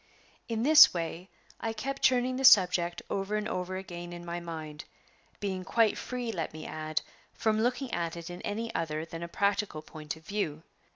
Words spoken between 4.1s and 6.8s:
in my mind, being quite free, let me